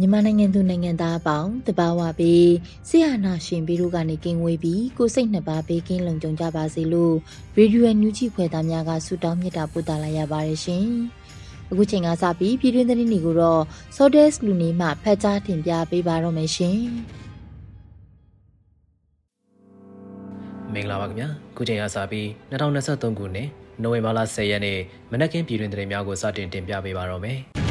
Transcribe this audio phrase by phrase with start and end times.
[0.00, 2.50] မြန်မာနိုင်ငံသူနိုင်ငံသားအပေါင်းတဘာဝပြီး
[2.88, 7.14] ဆရာနာရှင်ပြီးတို့ကနေကင်းဝေးပြီးကိုစိတ်နှစ်ပါးဘေးကင်းလုံခြုံကြပါစေလို့
[7.56, 10.86] ရေဒီယိုအန်ယူဂျီဖွယ်သားများကဆုတောင်းမေတ္တာပို့သလာရပါတယ်ရှင်။
[11.70, 13.62] အခုချိန်ကစပြီးပြည်တွင်းသတင်းတွေကိုတော့
[13.96, 16.78] Sodes လူနေမှဖတ်ကြားတင်ပြပေးပါတော့မယ်ရှင်။
[20.72, 23.48] မင်္ဂလာပါခင်ဗျာ။ခုချိန်ကစပြီး2023ခုနှစ်
[23.82, 24.78] နိုဝင်ဘာလ10ရက်နေ့
[25.10, 27.40] မနက်ခင်းပြည်တွင်သတင်းများကိုစတင်တင်ပြပေးပါတော့မယ်။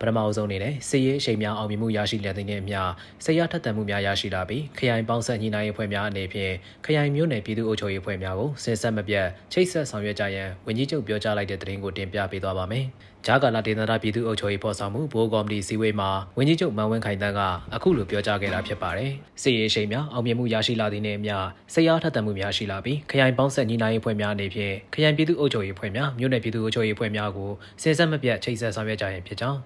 [0.00, 2.80] ပထမအဆုံးအနေနဲ့စစ်ရေးအရှိန်များအောင်မြင်မှုရရှိလျက်တဲ့အမျှ
[3.24, 6.52] စစ်ရထက်သန်မှုများရရှိလာပြီးခရိုင်ပေါင်းဆက်ညီနိုင်ရေးဖွဲ့များအနေဖြင့်
[6.84, 12.86] ခရိုင်မြို့နယ်ပြည်သူ့အုပ်ချုပ်ရေးဖွဲ့များကိုစစ်ဆက်မပြတ်ချိတ်ဆက်ဆောင်ရွက်ကြရန်ဝန်ကြီးချုပ်ပြောကြားလိုက်တဲ့သတင်းကိုတင်ပြပေးသွားပါမယ်။
[13.30, 17.40] ဂျာကာလာဒေသနာပြည်သူ့အုပ်ချုပ်ရေးဖော်ဆောင်မှုဘိုးကော်မတီစည်းဝေးမှာဝန်ကြီးချုပ်မန်ဝင်းခိုင်တန်းက
[17.74, 19.10] အခုလိုပြောကြားခဲ့တာဖြစ်ပါတယ်။
[19.42, 21.36] စစ်ရေးရှိန်များအောင်မြင်မှုရရှိလာသည့်နေ့အမျှ
[21.74, 27.50] စစ်ရားထက်သန်မှုများရှိလာပြီးခရိုင်ပေါင်းဆက်ညီနိုင်ရေးဖွဲ့များအနေဖြင့်ခရိုင်ပြည်သူ့အုပ်ချုပ်ရေးဖွဲ့များမြို့နယ်ပြည်သူ့အုပ်ချုပ်ရေးဖွဲ့များကို
[27.82, 29.58] စဉ်ဆက်မပြတ်ချိတ်ဆက်ဆောင်ရွက်ကြရန်ဖြစ်ကြောင်း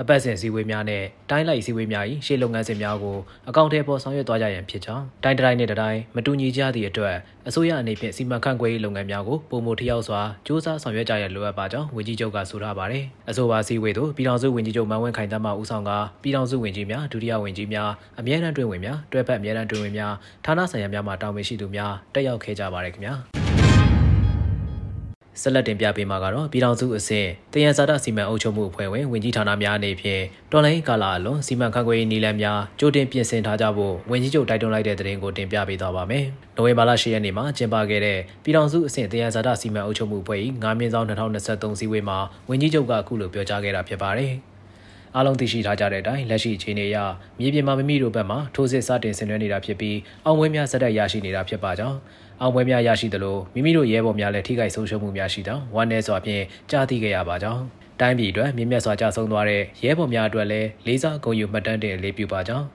[0.00, 7.16] အပတ်စဉ်စည်းဝေးများနဲ့တိုင်းလိုက်စည်းဝေးများ၏ရှေ့လုပ်ငန်းစဉ်များကိုအကောင့်ထဲပေါ်ဆောင်ရွက်သွားကြရန်ဖြစ်ကြောင်းတိုင်းတိုင်းနဲ့တိုင်းမတူညီကြသည့်အတွက်
[7.48, 15.90] အစိုးရအနေဖြင့်စီမံခန့်ခွဲရေးလုပ်ငန်းများကိုပုံမထရောက်စွာစ조사ဆောင်ရွက်ကြရလိုအပ်ပါကြောင်းဝန်ကြီးချုပ်ကဆိုထားပါတယ်။အဆိုပါစည်းဝေးသို့ပြည်ထောင်စုဝန်ကြီးချုပ်မန်ဝင်းခိုင်တမ်းမှဦးဆောင်က
[16.22, 20.12] ပြည်ထောင်စုဝန်ကြီးများဒုတိယဝန်ကြီးများအမြဲတမ်းတွင်ဝင်များတွဲဖက်အမြဲတမ်းတွင်ဝင်များ
[20.44, 23.16] ဌာနဆိုင်ရာများမှတာဝန်ရှိသူများတက်ရောက်ခဲ့ကြပါတယ်ခင်ဗျာ။
[25.42, 30.22] ဆက်လက်တင်ပြပေးမှာကတော့ပြည်ထောင်စုအဆင့်တယံဇာတစီမံအုပ်ချုပ်မှုအဖွဲ့ဝင်ဝန်ကြီးဌာနများအနေဖြင့်
[30.52, 36.24] တော်လိုင်းကာလာအလွန်စီမံခန့်ခွဲရေးနည်းလမ်းများကြိုတင်ပြင်ဆင်ထားကြဖို့ဝန်ကြီးချုပ်တိုက်တွန်းလိုက်တဲ့သတင်းကိုတင်ပြပေးသွားပါမယ်။
[36.56, 44.32] နိုဝင်ဘာလ10ရက်နေ့မှာကျင်းပခဲ့တဲ့ပြည်ထောင်စုအဆင့်တယံဇာတစီမံအုပ်ချုပ်မှုအဖွဲ့၏9မြင်းဆောင်2023စည်းဝေးမှာဝန်ကြီးချုပ်ကအခုလိုပြောကြားခဲ့တာဖြစ်ပါတယ်။
[45.16, 46.96] အားလုံးသိရှိထားကြတဲ့အတိုင်းလက်ရှိအခြေအနေအရ
[47.38, 51.98] မြေပြင်မှာမိမိတို့ဘက်မှထိုးစစ်စတင်ဆင်နွှဲနေတာဖြစ်ပြီးအောင်ဝင်းများစက်တက်ရရှိနေတာဖြစ်ပါကြောင်း
[52.40, 57.62] အောင်ပွဲများရရှိသလိုမိမိတို့ရဲဘော်များလည်းထိခိုက်ဆုံးရှုံးမှုများရှိကြောင်းဝမ်းနည်းစွာဖြင့်ကြားသိခဲ့ရပါကြောင်း
[58.00, 62.66] တိုင်းပြည်အတွက်မြင့်မြတ်စွာကြဆုံးသွားတဲ့ရဲဘော်များအတွက်လည်းလေးစားဂုဏ်ယူမှတ်တမ်းတင်လေးပြုပါကြောင်း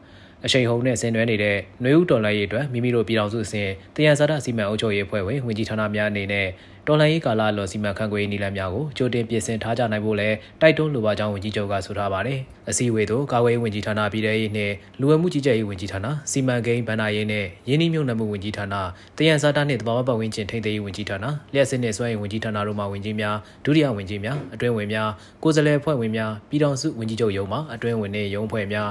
[0.45, 6.47] အရှိန်ဟုန်နဲ့ဆင်နွှဲနေတဲ့နှွေဦးတော်လှန်ရေးအတွက်မိမိတို့ပြည်တော်စုအစဉ်တယံဇာတစီမံအုပ်ချုပ်ရေးအဖွဲ့ဝင်ဝင်ကြီးဌာနများအနေနဲ့
[6.87, 12.39] တော်လှန်ရေးကာလလော်စီမံခန့်ခွဲရေးနည်းလမ်းများကိုကြိုတင်ပြင်ဆင်ထားကြနိုင်ဖို့လည်းတိုက်တွန်းလိုပါကြောင်းဝန်ကြီးချုပ်ကဆိုထားပါတယ်။
[12.69, 18.75] အစည်းအဝေးသို့ကာကွယ်ရေးဝန်ကြီးဌာနပြည်ထရေးနှင့်လူဝမှုကြီးကြပ်ရေးဝန်ကြီးဌာနစီမံကိန်းဗဏ္ဍာရေးနှင့်ရင်းနှီးမြှုပ်နှံမှုဝန်ကြီးဌာန
[19.17, 25.09] တယံဇာတာနှင့်တဘာဝပတ်ဝန်းကျင်ထိန်းသိမ်းရေးဝန်ကြီးဌာနလျှက်စစ်နှင့်စွမ်းရည်ဝန်ကြီးဌာနတို့မှဝန်ကြီးများဒုတိယဝန်ကြီးများအတွင်းဝင်များ
[25.43, 28.89] ကိုယ်စားလှယ်အဖွဲ့ဝင်များပြည်ထောင်စုဝန်ကြီးချုပ်ရုံးမှအတွင်းဝင်နှင့်ရုံးအဖွဲ့များ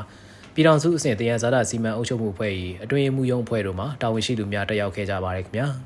[0.54, 2.52] ပြည်ထောင်စုအဆင့်တယံဇာတာစီမံအုပ်ချုပ်မှုအဖွဲ့၏
[2.84, 5.66] အတွင်းမှုရုံးအဖွဲ့တို့မှတာဝန်ရှိသူများတက်ရောက်ခဲ့ကြပါတယ်ခင်ဗျာ။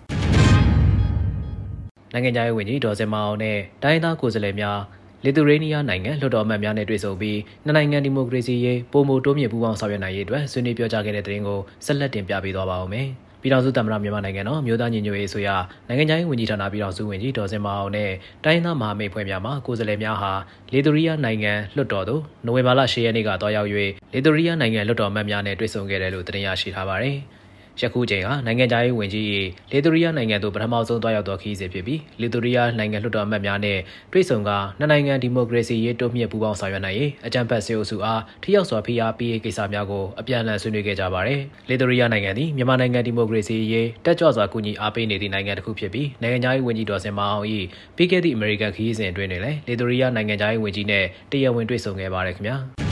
[2.12, 4.78] နိုင်ငံခြားရေးဝန်ကြီးဒေါ်စင်မအောင်နဲ့တိုင်းသားကိုယ်စားလှယ်များ
[5.24, 13.08] လီသူရေးနီးယားနိုင်ငံလွှတ်တော်အမတ်များနဲ့တွေ့ဆုံပြီးနှစ်နိုင်ငံဒီမိုကရေစီရေးပုံမတိုးမြင့်ပူးပေါင်းဆောင်ရွက်နိုင်ရေးအတွက်ဆွေးနွေးပြောကြားခဲ့တဲ့သတင်းကိုဆက်လက်တင်ပြပေးသွားပါဦးမယ်။
[13.46, 15.48] ပြည်ထောင်စုသမ္မတမြန်မာနိုင်ငံတော်မြို့သားညီညွတ်ရေးဆိုရ
[15.88, 18.10] နိုင်ငံခြားရေးဝန်ကြီးဌာနပြည်ထောင်စုဝန်ကြီးဒေါ်စင်မအောင်နဲ့
[18.44, 20.32] တိုင်းသားမဟာမိတ်ဖွဲ့များမှကိုယ်စားလှယ်များဟာ
[20.72, 23.68] လေသူရီးယားနိုင်ငံလွှတ်တော်သို့နိုဝင်ဘာလ10ရက်နေ့ကတွားရောက်၍
[24.12, 27.18] လေသူရီးယားနိုင်ငံလွှတ်တော်အမတ်များနဲ့တွေ့ဆုံခဲ့တယ်လို့တင်ပြရရှိထားပါတယ်။
[27.80, 29.24] ယခုချိန်ဟာနိုင်ငံခြားရေးဝန်ကြီး၏
[29.72, 33.78] လေသူရီးယားနိုင်ငံသို့ပထမဆုံးသွားရောက်သောခရီးစဉ်ဖြစ်ပြီးလေသူရီးယားနိုင်ငံလွှတ်တော်အမတ်များနဲ့
[34.12, 47.46] တွေ့ဆုံကနှစ်နိုင်ငံဒီမိုကရေစီရေးတိုးမြင့်ပူးပေါင်းဆောင်ရွက်နိုင်ရေးအကြံဖက်စေအုပ်စုအားထိရောက်စွာဖိအားပေးရေးကိစ္စများကိုအပြန်အလှန်ဆွေးနွေးခဲ့ကြပါတယ်။လေသူရီးယားနိုင်ငံသည်မြန်မာနိုင်ငံဒီမိုကရေစီရေးတက်ကြွစွာကူညီအားပေးနေသည့်နိုင်ငံတစ်ခုဖြစ်ပြီးနိုင်ငံခြားရေးဝန်ကြီးဒေါ်စင်မအောင်၏
[47.96, 52.58] ပြီးခဲ့သည့်အမေရိကန်ခရီးစဉ်အတွင်းတွင်လည်းလေသူရီးယားနိုင်ငံခြားရေးဝန်ကြီးနဲ့တရားဝင်တွေ့ဆုံခဲ့ပါတယ်ခင်ဗျာ။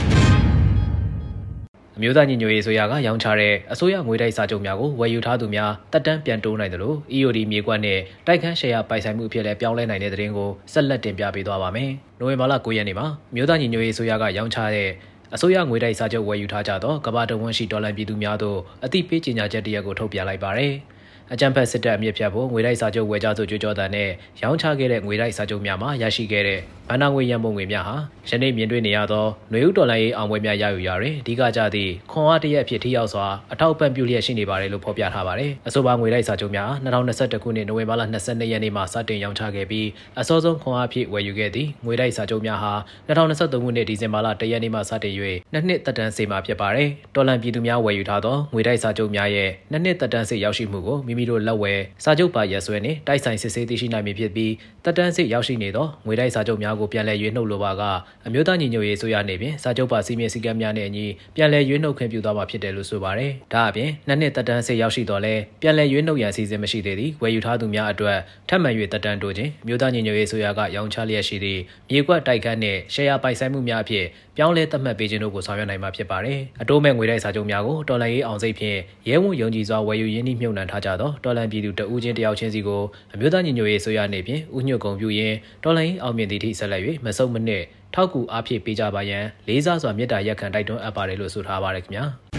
[1.97, 14.89] အမျိုးသားညီညွတ်ရေးဆိုရကရောင်းချတဲ့အစိုးရငွေတိုက်စာချုပ်များကိုဝယ်ယူထားသူများတက်တန်းပြန်တိုးနိုင်တယ်လို့ EOD မြေကွက်နဲ့တိုက်ခန်းရှယ်ယာပိုင်ဆိုင်မှုအဖြစ်လည်းပြောင်းလဲနိုင်တဲ့သတင်းကိုဆက်လက်တင်ပြပေးသွားပါမယ်။နိုဝင်ဘာလ9ရက်နေ့မှာအမျိုးသားညီညွတ်ရေးဆိုရကရောင်းချတဲ့
[15.35, 20.73] အစိုးရငွေတိုက်စာချုပ်ဝယ်ယူထားကြသောကမ္ဘာတဝန်းရှိဒေါ်လာပြည်သူများတို့အသိပေးကြေညာချက်တရက်ကိုထုတ်ပြန်လိုက်ပါတယ်။
[21.33, 24.09] အကြံဖက်စစ်တပ်အမြင့်ဖြတ်ဖို့ငွေတိုက်စာချုပ်ဝယ်ကြဆိုကြွကြော်တဲ့နဲ့
[24.41, 26.59] ရောင်းချခဲ့တဲ့ငွေတိုက်စာချုပ်များမှာရရှိခဲ့တဲ့
[26.89, 27.95] ဘဏ္ဍာငွေရန်ပုံငွေများဟာ
[28.29, 39.87] ယနေ့မြင်တွေ့နေရသောຫນွေဥဒေါ်လာရေးအောင်ပွဲများရယူရာတွင်အဓိကကျသည့်ခွန်အားတရက်အဖြစ်ထိရောက်စွာအထောက်ပံ့ပြုလျက်ရှိနေပါတယ်လို့ဖော်ပြထားပါတယ်။အဆိုပါငွေတိုက်စာချုပ်များ2021ခုနှစ်နိုဝင်ဘာလ22ရက်နေ့မှာစတင်ရောင်းချခဲ့ပြီး
[40.19, 42.73] အစောဆုံးခွန်အားဖြင့်ဝယ်ယူခဲ့သည့်ငွေတိုက်စာချုပ်များဟာ
[43.07, 45.13] 2023ခုနှစ်ဒီဇင်ဘာလ1ရက်နေ့မှစတင်၍
[45.53, 54.51] နှစ်နှစ်သက်တမ်းစေမှာဖြစ်ပါတယ်။တော်လန်ပြည်သူများဝယ်ယူထားသောငွေတိုက်စာချုပ်များရဲ့နှစ်နှစ်သက်တမ်းစေရောက်ရှိမှုကိုမိမိတို့လက်ဝယ်စာချုပ်ပါရက်စွဲနှင့်တိုက်ဆိုင်စစ်ဆေးသိရှိနိုင်မည်ဖြစ်ပြီး
[54.83, 57.83] သက်တမ်းစေရောက်ရှိနေသောငွေတိုက်စာချုပ်များကိုပြန်လည်ရွေးနှုတ်လိုပါက
[58.27, 61.05] အမျိုးသားညီညွတ်ရေးဆိုရနေဖြင့်စာချုပ်ပါစီမင်းစည်းကမ်းများနဲ့အညီ
[61.35, 68.17] ပြန်လည်ရွေးနှုတ်ခွင့်ပြုသွားမှာဖြစ်တယ်လို့ဆိုပါတယ်။ဒါအပြင်နှစ်နှစ်သက်တမ်းစေရောက်ရှိတော့လဲပြန်လည်ရွေးနှုတ်ရန်အစီအစဉ်မရှိသေးသည့်ဝယ်ယူထားသူများအတွက်
[68.49, 74.05] ထပ်မံ၍သက်တမ်းတိုးခြင်းမြို့သားညီညွတ်ရေးဆိုရကရောင်းချလျက်ရှိသည့်မြေကွက်တိုက်ခတ်နှင့်ရှယ်ယာပိုင်ဆိုင်မှုများအဖြစ်
[74.37, 78.79] ပြောင်းလဲသတ်မှတ်ပေးခြင်းတို့ကိုဆောင်ရွက်နိုင်မှာဖြစ်ပါတယ်။အတိုးမဲ့ငွေတိုက်စာချုပ်များကိုတော်လန်ရေးအောင်စိတ်ဖြင့်
[79.09, 82.81] ရဲဝံ့ယုံကြည်စွာဝယ်ယူရင်းနှီးမြှုပ်နှံထားကြသောတော်လန်ပြည်သူတဦးချင်းတယောက်ချင်းစီကို
[83.13, 87.63] အမျိုးသားညီညွတ်ရေးဆိုရနေဖြင့်ဥညွတ်ကုန်ပြုရင်းတော်လန်ရေးအောင်မြင်သည့်ထိဆက်လက်၍မဆုတ်မနစ်
[87.93, 92.05] ထောက်ကူအားဖြည့်ပေးကြပါရန်လေးစားစွာမေတ္တာရက်ခံတိုက်တွန်းအပ်ပါတယ်လို့ဆိုထားပါတယ်ခင်ဗျာ။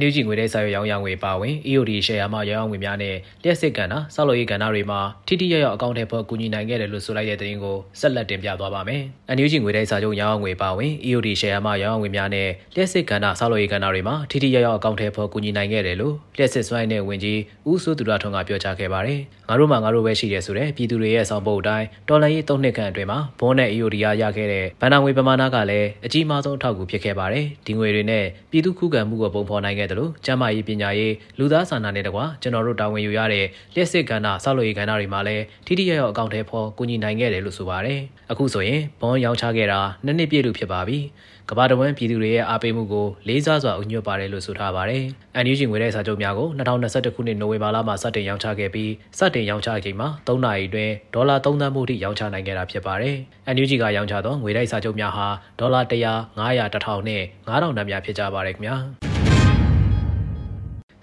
[0.00, 9.02] NUG ငွေတဲ့စာရွက်ရောင်းရငွေပါဝင် EOD ရှယ်ယာမှရောင်းရငွေများနဲ့လျှက်စစ်ကန်တာစောက်လို့ရေးကန်တာတွေမှာထိထိရောက်ရောက်အကောင့်ထဲပေါ်ကူညီနိုင်ခဲ့တယ်လို့ဆိုလိုက်တဲ့သတင်းကိုဆက်လက်တင်ပြသွားပါမယ်။
[9.36, 38.00] NUG ငွေတဲ့စာချုပ်ရောင်းရငွေပါဝင် EOD ရှယ်ယာမှရောင်းရငွေများနဲ့လျှက်စစ်ကန်တာစောက်လို့ရေးကန်တာတွေမှာထိထိရောက်ရောက်အကောင့်ထဲပေါ်ကူညီနိုင်ခဲ့တယ်လို့လျှက်စစ်စွိုင်းတဲ့ဝင်ကြီးဦးစိုးသူရထွန်းကပြောကြားခဲ့ပါတယ်။ ငါတို့မှငါတို့ပဲရှိတယ်ဆိုတဲ့ပြည်သူတွေရဲ့ဆောင်ပုတ်အတိုင်းတော်လန်ရေး၃နှစ်ခန့်အတွင်းမှာဘွန်းနဲ့ EOD ရရခဲ့တဲ့ဗန်နာငွေပမာဏကလည်းအကြီးမားဆုံးအထောက်အကူဖြစ်ခဲ့ပါတယ်။ဒီငွေတွေနဲ့ပြည်သူခုခံမှုကိုပုံဖော်နိုင်ခဲ့တယ်လို့ကျန်းမာရေးရေးပညာရေးလူသားစာနာနဲ့တကွာကျွန်တော်တို့တာဝန်ယူရတဲ့လျှက်စစ်ကဏ္ဍဆောက်လုပ်ရေးကဏ္ဍတွေမှာလည်းထိထိရောက်ရောက်အကောင့်ထဲပေါ်ကူညီနိုင်ခဲ့တယ်လို့ဆိုပါတယ်။
[38.30, 40.98] အခုဆိုရင်ဘွန်ရောင်းချခဲ့တာနှစ်နှစ်ပြည့်လို့ဖြစ်ပါပြီ။
[41.50, 45.02] ကမ္ဘာတဝန်းပြည်သူတွေရဲ့အားပေးမှုကိုလေးစားစွာအညွတ်ပါတယ်လို့ဆိုထားပါတယ်။
[45.44, 53.16] NUG ငွေတဲ့စာချုပ်များကို2021ခုနှစ်နိုဝင်ဘာလမှာစတင်ရောင်းချခဲ့ပြီးစတင်ရောင်းချချိန်မှာ3နာရီအတွင်းဒေါ်လာ3သန်းမှုထိရောင်းချနိုင်ခဲ့တာဖြစ်ပါတယ်။
[53.54, 55.28] NUG ကရောင်းချသောငွေတိုက်စာချုပ်များဟာ
[55.60, 55.94] ဒေါ်လာ100
[56.38, 58.76] 900 1000နဲ့9000တန်းများဖြစ်ကြပါတယ်ခင်ဗျာ။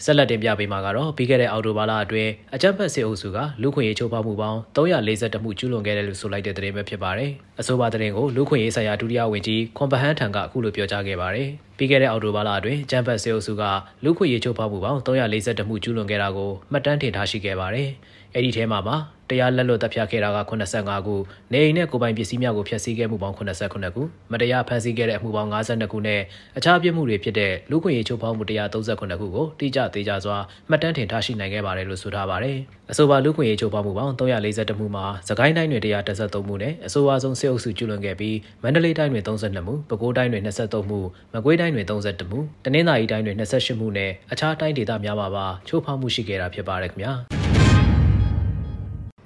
[0.03, 13.63] ဆက်လက်တင်ပြပေးမှာကတော့ပြီးခဲ့တဲ့အောက်တိုဘာလအတွင်းအကြမ်းဖက်စစ်အုပ်စုကလူခွင့်ရေးချိုးဖောက်မှုပေါင်း342မှုကျူးလွန်ခဲ့တယ်လို့ဆိုလိုက်တဲ့သတင်းပဲဖြစ်ပါတယ်။အဆိုပါသတင်းကိုလူခွင့်ရေးဆိုင်ရာဒုတိယဝန်ကြီးခွန်ပဟန်းထံကအခုလိုပြောကြားခဲ့ပါတယ်။ပြီးခဲ့တဲ့အောက်တိုဘာလအတွင်းအကြမ်းဖက်စစ်အုပ်စုက
[14.03, 17.89] လူခွင့်ရေးချိုးဖောက်မှုပေါင်း342မှုကျူးလွန်ခဲ့တာကိုမှတ်တမ်းတင်ထားရှိခဲ့ပါတယ်။
[18.33, 18.97] အဲ့ဒီထဲမှာမှာ
[19.29, 21.15] တရားလက်လွတ်တပ်ဖြတ်ခဲ့တာက85ခု
[21.51, 26.21] နေအိမ်နဲ့ကိုပိုင်ပစ္စည်းများကိုဖျက်ဆီးခဲ့မှုပေါင်း89ခုမတရားဖမ်းဆီးခဲ့တဲ့အမှုပေါင်း52ခုနဲ့
[26.57, 30.37] အခြားပြစ်မှုတွေဖြစ်တဲ့လူခွင့်ရေးချိုးဖောက်မှု138ခုကိုတိကျသေးကြစွာ
[30.69, 32.57] မှတ်တမ်းတင်ထားရှိနိုင်ခဲ့ပါတယ်လို့ဆိုထားပါတယ်။
[32.91, 40.99] အဆိုပါလူခွင့်ရေးချိုးဖောက်မှုပေါင်း342မှုမှာစကိုင်းတိုင်းတွင်133မှုနဲ့အဆိုအဆုံးစစ်အုပ်စုကျူးလွန်ခဲ့ပြီးမန္တလေးတိုင်းတွင်32မှုပဲခူးတိုင်းတွင်23မှု
[41.33, 47.13] မကွေးတိုင်းတွင်32မှုတနင်္သာရီတိုင်းတွင်28မှုနဲ့အခြားတိုင်းဒေသများမှာပါချိုးဖောက်မှုရှိခဲ့တာဖြစ်ပါတယ်ခင်ဗျာ။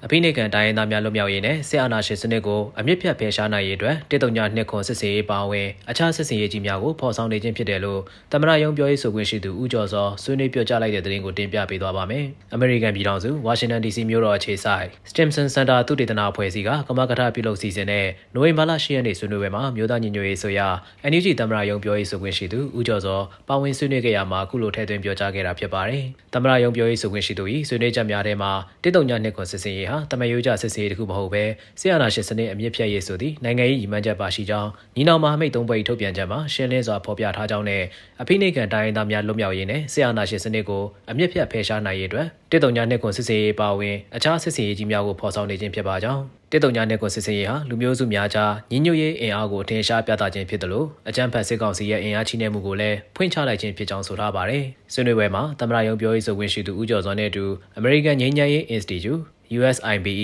[0.04, 8.00] အဖိနှိကန်တိုင်းရင်းသားများလွတ်မြောက်ရေးနဲ့စစ်အာဏာရှင်စနစ်ကိုအမြင့်ဖြတ်ဖယ်ရှားနိုင်ရေးအတွက်တည်တုံညာနှစ်ခွန်စစ်စေးရေးပါဝင်အခြားစစ်စင်ရေးကြီးများကိုဖော်ဆောင်နေခြင်းဖြစ်တယ်လို့
[8.32, 12.24] သမရယုံပြောရေးဆိုခွင့်ရှိသူဦးကျော်စောဆွေးနွေးပြောကြားလိုက်တဲ့သတင်းကိုတင်ပြပေးသွားပါမယ်။
[12.56, 20.68] American ပြည်ထောင်စု Washington DC မြို့တော်အခြေစိုက် Stimson Center သုတေသနအဖွဲ့အစည်းကကမကထပြုလုပ်စီစဉ်တဲ့နိုဝင်ဘာလ10ရက်နေ့ဆွေးနွေးပွဲမှာမြို့သားညီညွတ်ရေးဆိုရာ
[21.10, 26.04] NUG သမရယုံပြောရေးဆိုခွင့်ရှိသူဦးကျော်စောပါဝင်ဆွေးနွေးခဲ့ရမှာအခုလိုထည့်သွင်းပြောကြားခဲ့တာဖြစ်ပါတယ်။
[26.34, 31.44] သမရယုံပြောရေးဆိုခွင့်ရှိသူ၏ဆွေးနွေးချက်များထဲမှာတည်တုံညာနှစ်ခွန်စစ်စင်ရေးဟာတမယိုးကြစစ်စစ်ရေးတခုမဟုတ်ပဲ
[31.80, 37.82] ဆီယနာရှင်စနစ်အမြင့်ဖြတ်ရေးဆိုသည့်နိုင်ငံရေးရည်မှန်းချက်ပါရှိကြောင်းညီနောင်မဟာမိတ်သုံးဘက်ထုတ်ပြန်ချက်မှာရှင်းလင်းစွာဖော်ပြထားကြောင်းနဲ့
[38.22, 57.44] အဖိနှိတ်ကန်တိုင်းရင်းသားများလွတ်မြောက်ရေးနဲ့ဆီယနာရှင်စနစ်ကိုအမြင့်ဖြတ်ဖယ်ရှားနိုင်ရေးအတွက်တစ်တုံညာနှစ်ကွန်စစ်စေးရေးပါဝင်အခြားစစ်စေးရေးကြီးများကိုဖော်ဆောင်နေခြင်းဖြစ်ပါကြောင်းတစ်တုံညာနှစ်ကွန်စစ်စေးရေးဟာလူမျိုးစုများကြားညီညွတ်ရေးအင်အားကိုထင်ရှားပြသခြင်းဖြစ်တယ်လို့အကြမ်းဖက်စစ်ကောင်စီရဲ့အင်အားချိနဲ့မှုကိုလည်းဖွင့်ချလိုက်ခြင်းဖြစ်ကြောင်းဆိုထားပါတယ်။ဆွေးနွေးပွဲမှာသမ္မတရုံးပြောရေးဆိုခွင့်ရှိသူဦးကျော်စောနဲ့အတူ
[57.78, 59.22] American ငြိမ်းချမ်းရေး Institute
[59.58, 60.16] USIBE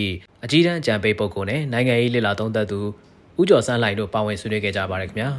[0.45, 2.81] အကြီးတန်းအကြံပေးပုဂ္ဂိုလ်နဲ့နိုင်ငံရေးလှစ်လာသုံးသပ်သူ
[3.41, 5.31] ဦးကျော်စန်းလှိုင်တို့ပါဝင်ဆွေးနွေးခဲ့ကြပါတယ်ခင်ဗျာ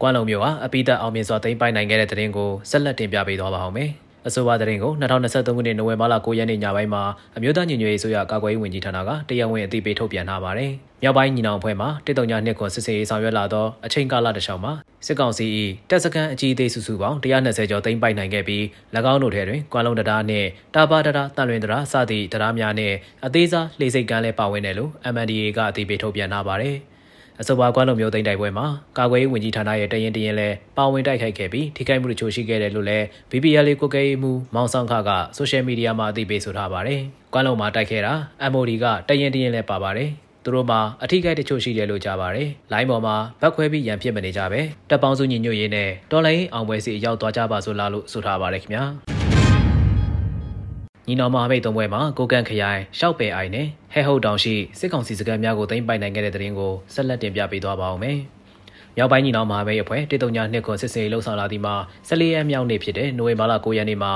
[0.00, 3.90] ကွမ်းလုံမြို့ဟာအပိသက်အောင်မြင်စွာသိမ်းပိုက်နိုင်ခဲ့တဲ့တဲ့ရင်ကိုဆက်လက်တင်ပြပေးသွားပါအောင်မယ်
[4.26, 7.02] အဆိုပါသတင်းကို2023ခုနှစ်နိုဝင်ဘာလ9ရက်နေ့ညပိုင်းမှာ
[7.36, 10.72] အမျိုးသားညီညွတ်ရေးဆိုရကာကွယ်ရေးဝန်ကြီးဌာနကတရားဝင်အသိပေးထုတ်ပြန်ထားပါတယ်။
[11.02, 14.72] မြောက်ပိုင်းညီနောင်အဖွဲ့မှတစ်တုံညာနှစ်ခွန်စစ်စေးရေးဆောင်ရွက်လာသောအချိန်ကာလတစ်လျှောက်မှာ
[15.06, 15.46] စစ်ကောင်စီ၏
[15.90, 18.62] တပ်စခန်းအကြီးအသေးစုစုပေါင်း120ကျော်သိမ်းပိုက်နိုင်ခဲ့ပြီး၎
[19.12, 22.96] င်းတို့ထဲတွင်ကွာလုံတရားနှင့်တာပါတရားတန်လွင်တရားစသည့်တရားများနှင့်
[23.26, 26.76] အသေးစားလှေစိတ်ကမ်းလည်းပါဝင်တယ်လို့ MNDA ကအသိပေးထုတ်ပြန်ထားပါတယ်။
[27.42, 28.66] အဆိုပါကွမ်းလုံမျိုးသိမ်းတိုက်ပွဲမှာ
[28.98, 37.00] ကာကွယ်ရေးဝန်ကြီးဌာနရဲ့တရင်တရင်လဲပါဝင်တိုက်ခိုက်ခဲ့ပြီးထိခိုက်မှုတချို့ရှိခဲ့တယ်လို့လည်း BPL လေးကိုကဲမှုမောင်ဆောင်ခကဆိုရှယ်မီဒီယာမှာအသိပေးဆိုထားပါတယ်။
[37.32, 38.14] ကွမ်းလုံမှာတိုက်ခဲ့တာ
[38.52, 40.10] MOD ကတရင်တရင်လဲပါပါတယ်။
[40.44, 48.84] သူတို့မှာအထီးကိုက်တချို့ရှိတယ်လို့ကြားပါတယ်။လိုင်းပေါ်မှာဗတ်ခွဲပြီးရန်ဖြစ်မနေကြပဲတပ်ပေါင်းစုညီညွတ်ရေးနဲ့တော်လိုင်းအောင်ပွဲစီရောက်သွားကြပါဆိုလားလို့ဆိုထားပါတယ်ခင်ဗျာ။
[51.10, 58.18] ညီနောင်မဟာမိတ်သုံးဘွဲမှာကိုကန်ခရိုင်ရှောက်ပယ်အိုင်နဲ့ဟဲဟုတ်တောင်ရှိစစ်ကောင်စီစခန်းများကိုသိမ်းပိုက်နိုင်ခဲ့တဲ့တဲ့ရင်ကိုဆက်လက်တင်ပြပေးသွားပါအောင်မယ်။
[58.96, 61.74] မြောက်ပိုင်းညီနောင်မဟာမိတ်အဖွဲ့တေတုံညာနှစ်ခွန်စစ်စေးလှုပ်ဆောင်လာသည်မှာ
[62.08, 64.12] 14ရက်မြောက်နေ့ဖြစ်တဲ့နိုဝင်ဘာလ9ရက်နေ့မှာ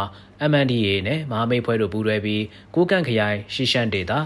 [0.51, 2.43] MNDA နဲ့မဟာမိတ်ဖွဲ့တို့ပူးတွဲပြီး
[2.75, 4.19] ကိုကန့်ခရိုင်ရှီရှန်ဒေတာ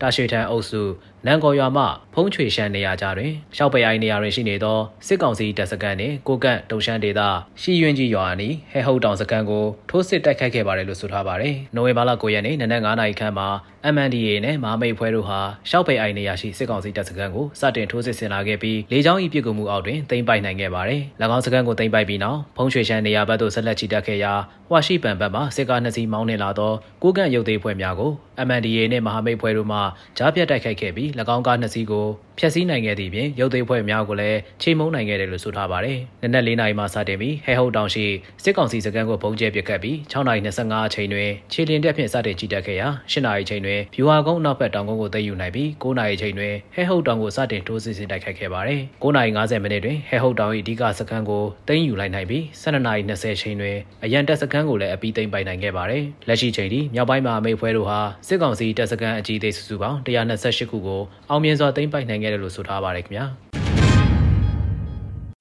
[0.00, 0.82] တာရွှေထန်အုပ်စု
[1.26, 7.20] နန်ကော်ရွာမှဖုံးချွေရှမ်းနေရာကြတွင်ရှောက်ပရိုင်နေရာတွင်ရှိနေသောစစ်ကောင်စီတပ်စခန်းနှင့်ကိုကန့်တုံရှမ်းဒေသ
[7.60, 13.48] ရှီယွင်းကြီးရွာအနီးဟဲဟုတ်တောင်စခန်းကိုထိုးစစ်တိုက်ခိုက်ခဲ့ပါတယ်လို့ဆိုထားပါတယ်။နိုဝင်ဘာလ9ရက်နေ့နနက်9နာရီခန့်မှာ
[13.94, 15.40] MNDA နဲ့မဟာမိတ်ဖွဲ့တို့ဟာ
[15.70, 21.00] ရှောက်ပရိုင်နေရာရှိစစ်ကောင်စီတပ်စခန်းကိုစတင်ထိုးစစ်ဆင်လာခဲ့ပြီးလေကြောင်းဤပြစ်ကူမှုအောက်တွင်သိမ်းပိုက်နိုင်ခဲ့ပါတယ်။၎
[21.36, 24.32] င်းစခန်းကိုသိမ်းပိုက်ပြီးနောက်ဖုံးချွေရှမ်းနေရာဘက်သို့ဆက်လက်ချီတက်ခဲ့ရာ
[24.68, 28.12] ဟွာရှိပန်ဘက်မှစစ်ကားနှစ်စီးမောင်းနှင်လာသောကိုကန့်ရုပ်သေးဖွဲ့များကို
[28.46, 29.78] MNDA နဲ့မဟာမိတ်ဖွဲ့တို့မှ
[30.16, 32.06] ကြားပြတ်တိုက်ခိုက်ခဲ့ပြီး၎င်းကားနှစ်စီးကို
[32.38, 38.04] ဖျက်ဆီးနိုင်ခဲ့သည့်ပြင်ရုပ်သိမ်းဖွဲ့များကိုလည်းချိန်မုံနိုင်ခဲ့တယ်လို့ဆိုထားပါတယ်။နနက်၄နာရီမှစတင်ပြီးဟဲဟုတ်တောင်ရှိ
[38.44, 63.26] စစ်ကောင်စီစခန်းကိုပုံကျဲပစ်ခတ်ပြီး6နာရီ25အချိန်တွင်ခြေလင်းတက်ဖြင့်စတင်ကြီးတက်ခဲ့ရာ8နာရီအချိန်တွင်ဗျူဟာကုန်းနောက်ဘက်တောင်ကုန်းကိုသိမ်းယူနိုင်ပြီး9နာရီအချိန်တွင်ဟဲဟုတ်တောင်ကိုစတင်ထိုးစစ်ဆင်တိုက်ခိုက်ခဲ့ပါတယ်။9နာရီ50မိနစ်တွင်ဟဲဟုတ်တောင်၏အဓိကစခန်းကိုသိမ်းယူလိုက်နိုင်ပြီး12နာရီ20အချိန်တွင်အရန်တက်စခန်းကိုလည်းအပြီးသိမ်းပိုင်နိုင်ခဲ့ပါတယ်။လက်ရှိချိန်ထိမြောက်ပိုင်းမှာအမိတ်ဖွဲတို့ဟာစစ်ကောင်စီတပ်စခန်းအကြီးသေးစုစုပေါင်း128ခုကိုအောင်မြင်စွာသိမ်းပိုက်နိုင်ခဲ့တယ်လို့ဆိုထားပါတယ်ခင်ဗျာ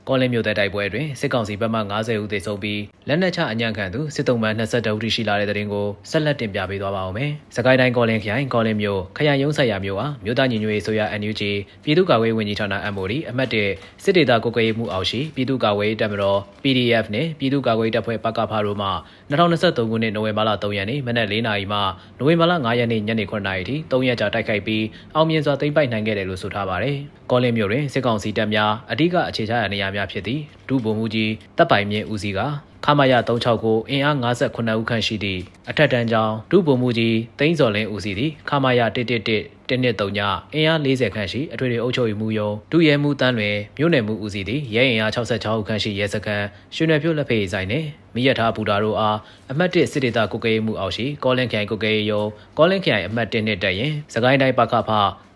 [0.09, 11.41] ကောလင်းမြို့တဲ့တိုက်ပွဲတွင်စစ်ကောင်စီဘက်မှ90ဦးသေဆုံးပြီးလက်နက်ချအညံ့ခံသူစစ်တုံးမှ22ဦးထိရှိလာတဲ့တဲ့ရင်ကိုဆက်လက်တင်ပြပေးသွားပါအောင်မယ်။စကိုင်းတိုင်းကောလင်းခရိုင်ကောလင်းမြို့ခရိုင်ရုံးဆိုင်ရာမြို့ဟာမြို့သားညီညွတ်ရေးဆိုရ NUG
[11.83, 13.55] ပြည်သူ့ကာကွယ်ဝင်ကြီးဌာန MOD အမှတ်၁
[14.03, 18.89] စစ်ဒေသကွယ်ကွယ်မှုအောက်ရှိပြည်သူ့ကာကွယ်တပ်မတော် PDF နဲ့ပြည်သူ့ကာကွယ်တပ်ဖွဲ့ပကဖတို့မှ
[19.31, 21.79] 2023ခုနှစ်နိုဝင်ဘာလ3ရက်နေ့မနက်4နာရီမှ
[22.19, 24.83] နိုဝင်ဘာလ5ရက်နေ့ညနေ9နာရီထိ3ရက်ကြာတိုက်ခိုက်ပြီး
[25.15, 26.97] အောင်မြင်စွာသိမ်းပိုက်နိုင်ခဲ့တယ်လို့ဆိုထားပါတယ်။
[27.31, 32.39] ကောလင်းမြို့တွင်စစ်ကောင်စီတပ်များအ धिक အခြေချရာနေရာများဖြစ်သည့်ဒုဗိုလ်မှူးကြီးတပ်ပိုင်မြင့်ဦးစီးက
[32.85, 40.19] ခမာရ36ကိုအင်အား58ဦးခန့်ရှိသည့်အထက်တန်းကျောင်းဒုဗိုလ်မှူးကြီးသိန်းစော်လင်းဦးစီးသည့်ခမာရ111တနစ်3ည
[40.53, 49.17] အင်အား40ခန့်ရှိအထွေထွေအုပ်ချုပ်ရေးမှူးရုံးဒုရဲမှူးတန်းလွင်မြို့နယ်မှုဦးစီးသည့်ရဲအင်အား66ဦးခန့်ရှိရဲစခန်းရွှေနယ်ဖြိုးလက်ဖေးဆိုင်နှင့်မိရထားဘူတာတို့အား
[49.51, 54.91] အမှတ်1စစ်ဒေသကုကရေးမှုအောက်ရှိကောလင်းခရိုင်ကုကရေးရုံးကောလင်းခရိုင်အမှတ်1နှစ်တက်ရင်စကိုင်းတိုင်းပကဖ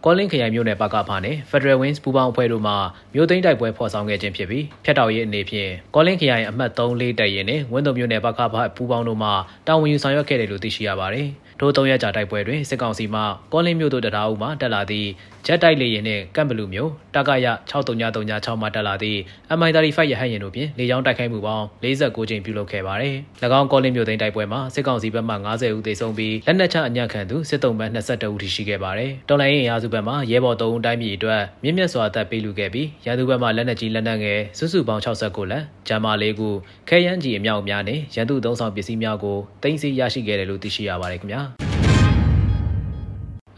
[0.05, 2.73] ကောလင်းခရိုင်မြို့နယ်ပကဖနဲ့ Federal Wings ပူးပေါင်းအဖွဲ့တို့မှ
[3.13, 9.29] မြို့သိမ်းတိုက်ပွဲဖော်ဆောင်ခဲ့ခြင်းဖြစ်ပြီးဖျက်တောက်ရေးအနေဖြင့်ကောလင်းခရိုင်အမှတ်3လေးတက်ရင်နဲ့ဝင်းတုံမြို့နယ်ပကဖပူးပေါင်းတို့မှ
[9.67, 11.27] တာဝန်ယူဆောင်ရွက်ခဲ့တယ်လို့သိရှိရပါတယ်။
[11.59, 13.21] ထိုသုံးရက်ကြာတိုက်ပွဲတွင်စစ်ကောင်စီမှ
[13.53, 15.09] ကောလင်းမြို့သို့တရာအုပ်မှတက်လာသည့်
[15.49, 19.19] ဂျက်တိုက်လေယာဉ်နှင့်ကမ်ဘလူမျိုးတကရ6336မှတက်လာသည့်
[19.57, 23.15] MI35 ရဟတ်ယာဉ်တို့ဖြင့်လေကြောင်းတိုက်ခိုက်မှုပေါင်း49ကြိမ်ပြုလုပ်ခဲ့ပါသည်။၎
[23.59, 36.49] င်းကောလင်းမြို့သိမ်းတိုက်ပွဲမှာစစ်ကောင်စီဘက်မှ90ဦးသေဆုံးပြီးလက်နက်ချအညံ့ခံသူစစ်တုံးဘက်22ဦးထိရှိခဲ့ပါတယ်။တော်လိုင်းရင်ရာစုဘက်မှရဲဘော်3ဦးတိုင်းပြည်အတွက်မြင့်မြတ်စွာတပ်ပေးလူခဲ့ပြီးရန်သူဘက်မှလက်နက်ကြီးလက်နက်ငယ်စုစုပေါင်း69လက်ဂျာမာ၄ခု
[36.89, 41.43] ခဲယမ်းကြီးအမြောက်များနဲ့ရန်သူသုံးဆောင်ပစ္စည်းများကိုတင်စီရရှိခဲ့တယ်လို့သိရှိရပါတယ်ခင်ဗျာ။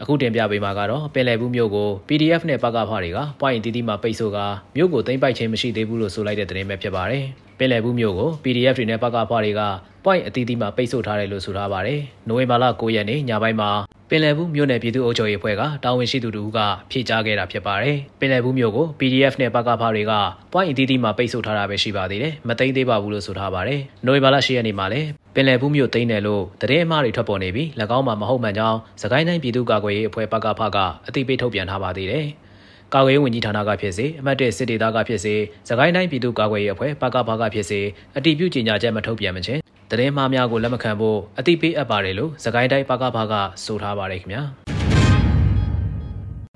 [0.02, 4.38] အခုတင်ပြပေးမှာကတော့ပင်လယ်ဘူးမြို့ကို PDF နဲ့ပကဖတွေကပွိုင်းတီတီမှာပိတ်ဆို့က
[4.76, 7.24] မြို့ကိုသိမ်းပိုက်ခြင်းမရှိသေးဘူးလို့ဆိုလိုက်တဲ့သတင်းပဲဖြစ်ပါတယ်။
[7.58, 9.60] ပင်လယ်ဘူးမြို့ကို PDF တွေနဲ့ပကဖတွေက
[10.04, 13.70] ပွိုင်းအတီးတီမှာပိတ်ဆို့ထားတယ်လို့ဆိုထားပါတယ်။နိုဝင်ဘာလ9ရက်နေ့ညပိုင်းမှာ
[14.12, 16.58] ပင်လယ်ဘူးမြို့နယ်ပြည်သူ့အုပ်ချုပ်ရေးအဖွဲ့ကတာဝန်ရှိသူတို့က
[16.90, 20.12] ဖြေကြားခဲ့တာဖြစ်ပါတယ်။ပင်လယ်ဘူးမြို့ကို PDF နဲ့ပကဖတွေက
[20.52, 32.26] ပွိုင်းအတီးတီမှာပိတ်ဆို့ထားတာပဲရှိပါသေးတယ်။မသိမ်းသေးပါဘူးလို့ဆိုထားပါတယ်။နိုဝင်ဘာလ10ရက်နေ့မှာလည်းပင်လယ်ဘူးမြို့သိမ်းတယ်လို့သတင်းအမှားတွေထွက်ပေါ်နေပြီး၎င်းမှာမဟုတ်မှန်ကြောင်းစကိုင်းတိုင်းပြည်သူ့ကာကွယ်ရေးအဖွဲ့ပကဖကအသိပေးထုတ်ပြန်ထားပါသေးတယ်။
[32.94, 35.34] ကာကွယ်ရေးဝန်ကြီးဌာနကဖြစ်စေအမတ်တဲ့စစ်ဒေသကဖြစ်စေ
[35.68, 37.80] စကိုင်းတိုင်းပြည်သူ့ကာကွယ်ရေးအဖွဲ့ပကဖကဖြစ်စေ
[38.16, 44.42] အတိပြုကြေညာချက်မထုတ်ပြန်မချင်း တရင်မှားများကိုလက်မခံဖို့အတိပေးအပ်ပါတယ်လို့စကိုင်းတိုင်းပကဖကဆိုထားပါတယ်ခင်ဗျာ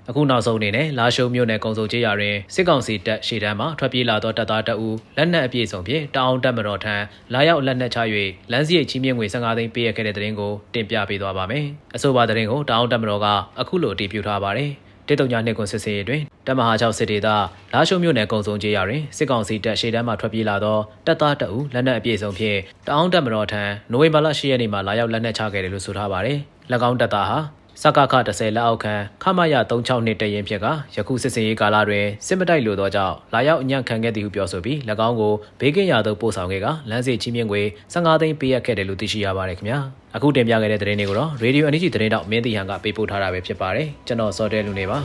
[0.09, 6.95] အခုနောက်ဆုံးအနေနဲ့လာရှုံမြို့နယ်ကုံစုံကျေးရွာတွင်စစ်ကောင်စီတပ်ရှေ့တန်းမှထွက်ပြေးလာသောတပ်သားတအူလက်နက်အပြည့်စုံဖြင့်တအောင်တပ်မတော်ထံ
[7.33, 7.99] လာရောက်လက်နက်ချ၍
[8.51, 11.65] လမ်းစရိတ်ချင်းမြင့်ငွေ15သိန်းပေးရခဲ့တဲ့တဲ့ရင်ကိုတင်ပြပေးသွားပါမယ်။
[11.95, 13.27] အဆိုပါတဲ့ရင်ကိုတအောင်တပ်မတော်က
[13.59, 14.71] အခုလိုအတည်ပြုထားပါတယ်။
[15.07, 17.27] တေတုံညာနှစ်ကွန်စစ်စေးတွင်တပ်မဟာ6စစ်ဒေသ
[17.73, 26.37] လာရှုံမြို့နယ်ကုံစုံကျေးရွာတွင်စစ်ကောင်စီတပ်ရှေ့တန်းမှထွက်ပြေးလာသောတပ်သားတအုပ်လက်နက်အပြည့်စုံဖြင့်တအောင်းတပ်မတော်ထံနိုဝင်ဘာလ10ရက်နေ့မှာလာရောက်လက်နက်ချခဲ့တယ်လို့ဆိုထားပါတယ်။၎
[26.89, 27.39] င်းတပ်သားဟာ
[27.81, 30.65] စကခ10လက်အောက်ခံခမရ36နှစ်တရင်ဖြစ်က
[30.95, 34.77] ယခုစစ်စင်ရေးကာလတွင်စစ်မတိုက်လိုသောကြောင့်လာရောက်အညံ့ခံခဲ့သည်ဟုပြောဆိုပြီး၎
[35.07, 37.61] င်းကိုဘေးကင်းရာသို့ပို့ဆောင်ခဲ့ကလမ်းစီချင်းမြင့်ငွေ
[37.93, 39.79] 15သိန်းပေးအပ်ခဲ့တယ်လို့သိရှိရပါတယ်ခင်ဗျာ
[40.15, 44.99] အခုတင်ပြခဲ့တဲ့သတင်းတွေကိုတော့ Radio Energy သတင်းတောက်မင်းတီဟန်ကပေးပို့ထားတာပဲဖြစ်ပါတယ်ကျွန်တော်စောတဲလူနေပါ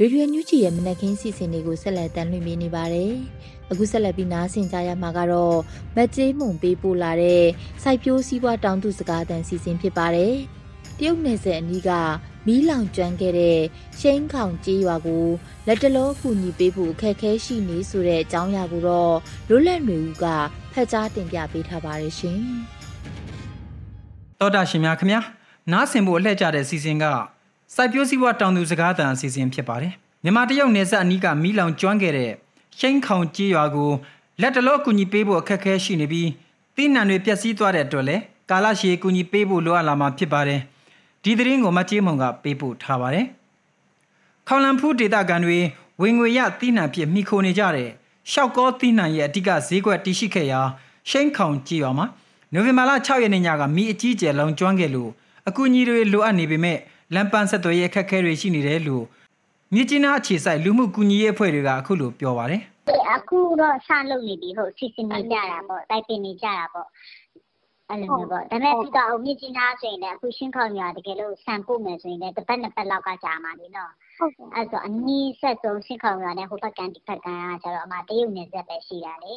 [0.00, 3.12] ရေဒီယိုညူချီရဲ့မနက်ခင်းစီစဉ်တွေကိုဆက်လက်တင်ပြနေပါတယ်။
[3.70, 5.58] အခုဆက်လက်ပြီးနားဆင်ကြရမှာကတော့
[5.96, 7.44] မက်ကျေးမုံပေးပို့လာတဲ့
[7.82, 10.34] စိုက်ပျိုးစည်းပွားတောင်သူစကားတန်စီစဉ်ဖြစ်ပါတယ်။
[10.98, 11.90] တရုတ်နယ်စပ်အနီးက
[12.46, 13.58] မီးလောင်ကျွမ်းခဲ့တဲ့
[14.00, 15.26] ရှိန်းခေါင်ကြေးရွာကို
[15.66, 19.14] လက်တလောကူညီပေးဖို့အခက်အခဲရှိနေဆိုတဲ့အကြောင်းအရာကိုတော့
[19.48, 20.24] လွတ်လပ်နေဦးက
[20.72, 22.40] ဖတ်ကြားတင်ပြပေးထားပါတယ်ရှင်။
[24.40, 25.20] တောတာရှင်များခင်ဗျာ
[25.72, 27.06] နားဆင်ဖို့အလှည့်ကြတဲ့စီစဉ်က
[27.74, 32.32] စိုက်ပျိုးစည်းဝါတောင်သူစကားသံအစီအစဉ်ဖြစ်ပါတယ်။မြန်မာတရုတ်နယ်စပ်အနီးကမီးလောင်ကျွမ်းခဲ့တဲ့
[32.78, 33.90] ရှိန်းခေါင်ကြေးရွာကို
[34.40, 36.28] လက်တလောကူညီပေးဖို့အခက်အခဲရှိနေပြီး
[36.76, 40.60] တိနံတွေပျက်စီးသွားတဲ့အတွက်လည်းကာလရှည်ကူညီပေးဖို့လိုအပ်လာမှာဖြစ်ပါတယ်။
[41.22, 43.26] ဒီသတင်းကိုမကြေးမုံကပေးပို့ထားပါတယ်။
[44.48, 45.58] ခေါလန်ဖူးဒေတာကန်တွေ
[46.02, 47.90] ဝင်ငွေရတိနံဖြစ်မိခိုနေကြတဲ့
[48.32, 50.60] ရှောက်ကောတိနံရဲ့အဓိကဈေးကွက်တရှိခဲ့ရာ
[51.10, 52.06] ရှိန်းခေါင်ကြေးရွာမှာ
[52.52, 55.10] နိုဝင်ဘာလ6ရက်နေ့ညကမီးအကြီးကျယ်လောင်ကျွမ်းခဲ့လို့
[55.48, 56.78] အကူအညီတွေလိုအပ်နေပေမဲ့
[57.14, 59.04] လမ်းပန်းဆက်သွယ်ရေးအခက်အခဲတွေရှိနေတယ်လို့
[59.74, 62.62] မြစ်ကြီးနားအခြေစိုက်လူမှုကူညီရေးအဖွဲ့တွေကအခုလိုပြောပါတယ်။
[63.14, 66.88] အခုတော့ဆလုပ်နေပြီဟုတ်စီစဉ်နေကြတာပေါ့တိုက်ပင်နေကြတာပေါ့
[67.88, 79.32] အဲ့လိုမျိုးပေါ့ဒါပေမဲ့ပြီးတော့မြစ်ကြီးနားဆိုရင်လည်းအခုရှင်းခေါင်ရွာတကယ်လို့ဆန်ပို့မယ်ဆိုရင်လည်းတစ်ပတ်နှစ်ပတ်လောက်ကကြာမှာလीနော်ဟုတ်အဲ့ဆိုအနည်းဆက်ဆုံးရှင်းခေါင်ရွာနဲ့ဟိုဘက်ကန်ဒီဘက်ကန်ကကျတော့အမတရုတ်နယ်စပ်ပဲရှိတာလေ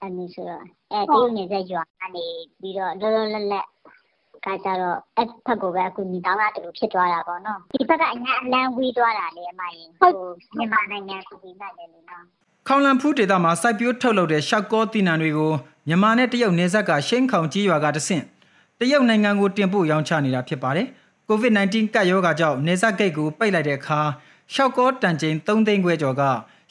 [0.00, 2.26] အဲ့လိုဆိုတော့အဲတရုတ်နယ်စပ်ရွာကနေ
[2.60, 3.66] ပြီးတော့လောလောလတ်လတ်
[4.46, 10.10] ကကြတော့အဲ့ဖက်ကိုပဲအခုညီတောင်းတာတူဖြစ်သွားတာပေါ့နော်ဒီဘက်ကအညာအလန်းဝေးသွားတာလေအမရင်ဟို
[10.56, 12.24] မြန်မာနိုင်ငံပြည်နိုင်တယ်လေနော်
[12.68, 15.52] ခေါင်လန်ဖူးဒေတာမှာစိုက်ပျိုးထုတ်လုပ်တဲ့ရှောက်ကောတီနံတွေကို
[15.88, 18.24] မြန်မာနဲ့တရုတ်နယ်စပ်ကရှိန်ခေါင်ကြီးရွာကတဆင့်
[18.78, 20.86] တရုတ်နိုင်ငံကိုတင်ပို့ရောင်းချနေတာဖြစ်ပါတယ်။
[21.28, 24.00] COVID-19 ကပ်ရောဂါကြောင့်နယ်စပ်ဂိတ်ကိုပိတ်လိုက်တဲ့အခါ
[24.54, 26.22] ရှောက်ကောတန်ချိန်3သိန်းခွဲကျော်က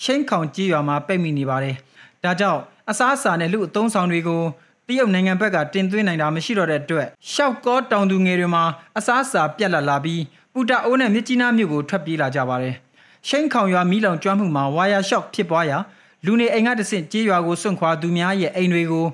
[0.04, 1.76] ရှိန်ခေါင်ကြီးရွာမှာပိတ်မိနေပါတယ်။
[2.24, 4.42] ဒါကြောင့်အစားအစာနဲ့လူအသုံးဆောင်တွေကို
[4.92, 8.64] တရုတ်နိုင်ငံဘက်ကတင်သွင်းနိုင်တာမရှိတော့တဲ့အတွက်ရှောက်ကောတောင်သူငယ်တွေမှာ
[8.98, 12.76] အစားအစာပြတ်လတ်လာပြီးပူတာအိုးနဲ့မြစ်ကြီးနားမြို့ကိုထွက်ပြေးလာကြပါတယ်။
[13.28, 15.78] ရှိန်ခေါင်ရွာမီးလောင်ကျွမ်းမှုမှာဝါယာရှော့ဖြစ်ပွားရာ
[16.26, 19.06] လူနေအိမ်ကတဆင့်ကြေးရွာကိုစွန့်ခွာသူများရဲ့အိမ်တွေကို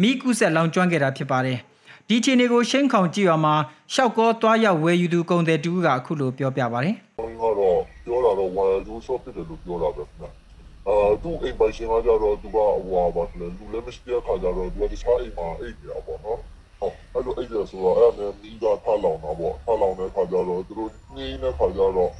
[0.00, 1.58] မိကုဆက်လောင်ကျွမ်းခဲ့တာဖြစ်ပါတယ်။
[2.08, 3.54] ဒီချိန်တွေကိုရှိန်ခေါင်ကြည့်ရမှာ
[3.94, 10.26] ရှောက်ကောသွားရောက်ဝယ်ယူသူကုန်တဲ့တူကအခုလိုပြောပြပါတယ်။ကျွန်တော်ကတော့ပြောတာတော့ဝါယူဆော့ဖြစ်တယ်လို့ပြောတာပဲခင်ဗျ။
[10.88, 16.38] အာသူ့အိမ်ပိုင်ရှင်ကကြတော့သူကဟိုပါပါလေလူလည်းမရှိတဲ့ခါကျတော့သူကတခြားအိမ်မှာအိတ်နေတာပေါ့နော်။
[16.80, 22.10] ဟုတ်အဲ့လိုအိတ်ရဆိုတော့အဲ့ဒါနဲ့မိသားထလောင်တာပေါ့။ထလောင်တဲ့ခါကျတော့သူတို့ငင်းတဲ့ခါကျတော့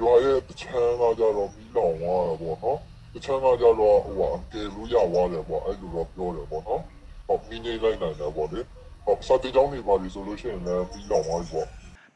[0.00, 2.78] ရွာရဲ့တချမ်းကကြတော့မိလောင်သွားတာပေါ့နော်။
[3.14, 6.82] တချမ်းကကြတော့ဟိုဟာကယ်လို့ရသွားတယ်ပေါ့အဲ့လိုတော့ပြောတယ်ပေါ့နော်
[7.26, 8.60] ဟုတ်မီနေလိုက်နိုင်တယ်ပေါ့လေ
[9.04, 11.66] ဟုတ်စတဲ့ကြောင်းနေပါလိဆိုလို့ရှိရင်လည်းပြီးလောင်သွားပြီပေါ့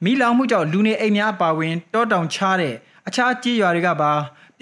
[0.05, 2.75] မီလောင်မှုကြောင့်လူနေအိမ်များအပါဝင်တောတောင်ချားတဲ့
[3.09, 4.13] အခြားကြေးရွာတွေကပါ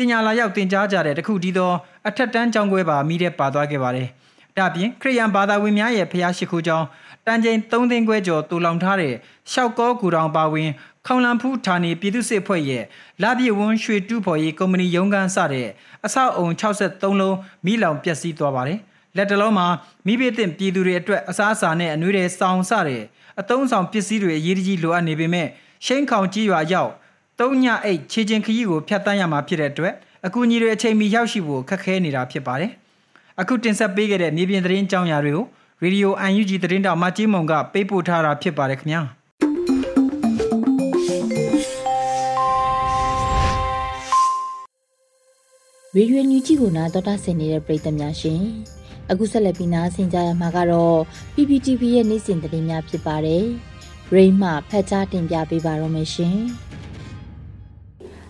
[0.00, 1.72] ပညာလာရောက်တင်ကြားကြတဲ့တခုတည်းသော
[2.08, 4.08] အထက်တန်းကျောင်းခွဲပါမိတဲ့ပါသွားခဲ့ပါတယ်။
[4.56, 6.86] ဒါပြင်ခရိယန်ဘာသာဝင်များရဲ့ဖျားရှိခိုးကျောင်း
[7.26, 9.14] တန်ချိန်3သိန်းခွဲကျော်တူလောင်ထားတဲ့
[9.52, 10.68] ရှောက်ကောကူတောင်ပါဝင်
[11.06, 12.84] ခေါင်လန်ဖူးဌာနေပြည်သူ့စစ်ဖွဲ့ရဲ့
[13.22, 15.68] လာပြည့်ဝန်းရွှေတူးဖော်ရေးကုမ္ပဏီရုံးခန်းစတဲ့
[16.04, 18.78] အဆောက်အုံ63လုံးမိလောင်ပျက်စီးသွားပါတယ်။
[19.16, 19.66] လက်တလုံးမှာ
[20.06, 23.02] မိဘတင်ပြည်သူတွေအတွက်အစားအစာနဲ့အနွေးတွေစောင်စတဲ့
[23.40, 25.48] အသုံးဆောင်ပစ္စည်းတွေအရေးကြီးလိုအပ်နေပေမဲ့
[25.86, 26.92] ရှိန်ခေါင်ကြီးရွာရောက်
[27.40, 29.94] သုံးညအိတ်ခြေချင်းခရီးကိုဖျက်တမ်းရမှာဖြစ်တဲ့အတွက်
[30.26, 32.72] အကူအညီတွေအချိန်မီရောက်ရှိဖို့ခက်ခဲနေတာဖြစ်ပါတယ်။
[33.40, 35.46] အခုတင်ဆက်ပေးခဲ့တဲ့မြေပြင်သတင်းကြောင်းရာတွေကို
[35.82, 39.02] ရေဒီယို UNG သတင်းတောက်မကြီးမုံကပေးပို့ထားတာဖြစ်ပါတယ်ခင်ဗျာ။
[45.96, 48.42] ရေရွေညူကြီးကိုနာတော်တာဆင်နေတဲ့ပရိသတ်များရှင်
[49.10, 50.98] အခုဆက်လက်ပြီးနားဆင်ကြရမှာကတော့
[51.34, 53.44] PPTV ရဲ့နေ့စဉ်သတင်းများဖြစ်ပါတယ်
[54.12, 56.38] ရိမ့်မှဖတ်ကြားတင်ပြပေးပါတော့မယ်ရှင်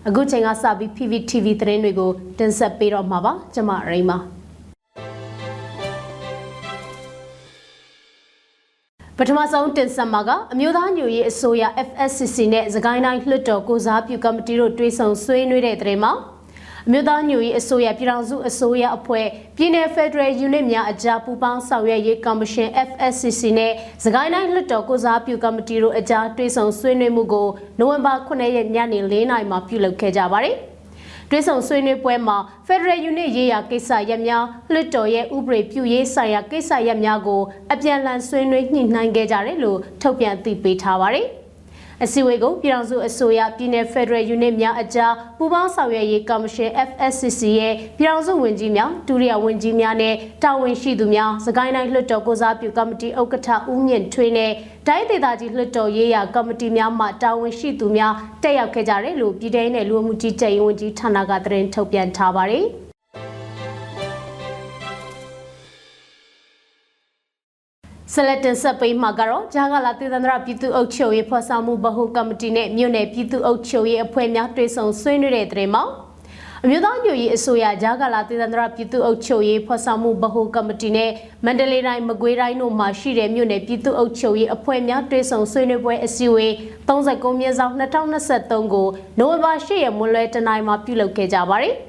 [0.07, 4.17] အခုချိန်ကစပြီး PPTV သတင်းတွေကိုတင်ဆက်ပေးတော့မှာပါကျွန်မရိမ့်ပါ
[9.17, 16.11] ပထမဆုံးတင်ဆက်မှာကအမျိုးသားညွရေးအစိုးရ FSCC နဲ့စကိုင်းတိုင်းလွှတ်တော်ကိုစားပြုကော်မတီတို့တွဲဆုံဆွေးနွေးတဲ့တဲ့မှာ
[16.87, 23.71] အမျိုးသားညွရေးအစိုးရပြည်ထောင်စုအစိုးရအဖွဲ့ပြည်내ဖက်ဒရယ်ယူနစ်များအကြားပူးပေါင်းဆောင်ရွက်ရေးကော်မရှင် FSCC နဲ့
[24.03, 27.47] စကိုင်းတိုင်းလွှတ်တော်ကိုစားပြုကော်မတီတို့အကြားတွဲဆုံဆွေးနွေးမှုကို
[27.79, 30.55] နိုဝင်ဘာ9ရက်ညနေ4:00နာရီမှာပြုလုပ်ခဲ့ကြပါတယ်။
[31.29, 32.37] တွဲဆုံဆွေးနွေးပွဲမှာ
[32.67, 37.41] Federal Unit ရေးရာကိစ္စရပ်များလွှတ်တော်ရဲ့ဥပဒေပြုရေးဆိုင်ရာကိစ္စရပ်များကို
[37.73, 41.27] အပြန်အလှန်ဆွေးနွေးညှိနှိုင်းခဲ့ကြတယ်လို့ထုတ်ပြန်သိပေးထားပါတယ်။
[42.03, 54.51] အစည်းအဝေးကိုပြည်ထောင်စုအစိုးရပြည်내ဖက်ဒရယ်ယူနစ်များအကြားပူးပေါင်းဆောင်ရွက်ရေးကော်မရှင် FSCC ရဲ့ပြည်ထောင်စုဝန်ကြီးများဒုတိယဝန်ကြီးများနဲ့တာဝန်ရှိသူများစကိုင်းတိုင်းလွှတ်တော်ကိုစားပြုကော်မတီဥက္ကဋ္ဌဦးမြင့်ထွေးနဲ့
[54.87, 62.67] တိုင်းဒေသကြီးလွှတ်တော်ရေးရာကော်မတီများမှတာဝန်ရှိသူများတက်ရောက်ခဲ့ကြတယ်လို့ပြည်ထောင်နဲ့လူမှုကြီးကြပ်ရေးဝန်ကြီးဌာနကသတင်းထုတ်ပြန်ထားပါတယ်။
[68.13, 75.83] ဆလက်တင်ဆက်ပိမှာကတော့ဂျာဂလာတည်တန္တရပြည်သူ့အုပ်ချုပ်ရေးဖော်ဆောင်မှုဗဟုကမတီနဲ့မြို့နယ်ပြည်သူ့အုပ်ချုပ်ရေးအဖွဲ့များတွဲဆုံဆွေးနွေးတဲ့တဲ့မှာ
[76.63, 81.11] အမျိုးသားညွရေးအစိုးရဂျာဂလာတည်တန္တရပြည်သူ့အုပ်ချုပ်ရေးဖော်ဆောင်မှုဗဟုကမတီနဲ့
[81.45, 86.53] မန္တလေးတိုင်းမကွေးတိုင်းတို့မှာရှိတဲ့မြို့နယ်ပြည်သူ့အုပ်ချုပ်ရေးအဖွဲ့များတွဲဆုံဆွေးနွေးပွဲအစည်းအဝေး
[86.89, 87.73] 39မြင်းဆောင်
[88.19, 88.87] 2023ကို
[89.19, 91.75] နိုဝင်ဘာ10ရက်မွန်းလွဲတနင်္လာမှာပြုလုပ်ခဲ့ကြပါတယ်။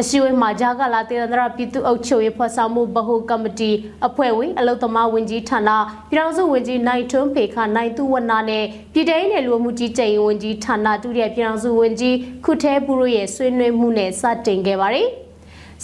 [0.00, 3.70] အစည်းအဝေးမှာဂျာကလာတေန္ဒရာပြည်သူ့အုပ်ချုပ်ရေးဖော်ဆောင်မှုဗဟိုကမတီ
[4.06, 5.70] အဖွဲ့ဝင်အလုသမားဝင်ကြီးဌာန
[6.10, 15.08] ပြည်ထောင်စုဝင်ကြီးနိုင်ထွန်းဖေခနိုင်သူဝနာနဲ့ပြည်ထောင်နယ်လူမှုကြီးကြိမ်ဝင်ကြီးဌာနဒုတိယပြည်ထောင်စုဝင်ကြီးခုထဲပူရိုရဲ့ဆွေးနွေးမှုနဲ့စတင်ခဲ့ပါတယ်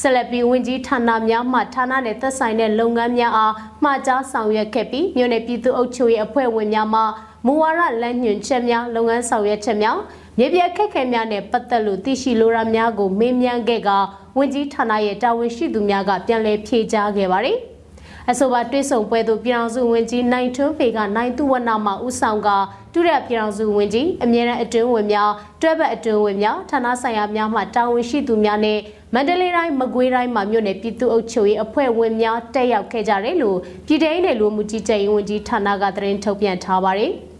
[0.01, 7.03] ဆက်လက်ပြီးဝင်ကြီးဌာနများမှဌာနနဲ့သက်ဆိုင်တဲ့လုပ်ငန်းများအားမှာကြားဆောင်ရွက်ခဲ့ပြီးမြို့နယ်ပြည်သူ့အုပ်ချုပ်ရေးအဖွဲ့ဝင်များမှ
[7.46, 9.96] မူဝါဒလမ်းညွှန်ချက်များလုပ်ငန်းဆောင်ရွက်ချက်များ
[10.42, 13.90] မြေပြခက်ခဲများနဲ့ပတ်သက်လို့သိရှိလိုရာများကိုမေးမြန်းခဲ့က
[14.38, 17.57] ဝန်ကြီးဌာနရဲ့တာဝန်ရှိသူများကပြန်လည်ဖြေကြားခဲ့ပါတယ်။
[18.31, 22.48] အဆိုပါတွဲဆုံပွဲသို့ပြည်အောင်စုဝန်ကြီးနိုင်ထွန်းဖေကနိုင်သူဝနမှဦးဆောင်က
[22.92, 28.78] တူရပြည်အောင်စုဝန်ကြီးအမြဲတမ်းအတွင်းဝင်များတွဲဘက်အတွင်းဝင်များဌာနဆိုင်ရာများမှတာဝန်ရှိသူများနဲ့
[29.14, 37.12] မန္တလေးတိုင်းမကွေးတိုင်းမှာမြို့နယ်ပြည်သူ့အုပ်ချုပ်ရေးအဖွဲ့ဝင်များတက်ရောက်ခဲ့ကြတယ်လို့ပြည်ထောင်နယ်လူမှုကြီးကြပ်ရေးဝန်ကြီးဌာနကသတင်းထုတ်ပြန်ထားပါတယ်။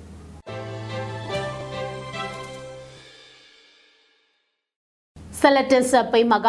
[5.42, 6.48] ဆက်လက်တင်ဆက်ပိမှာက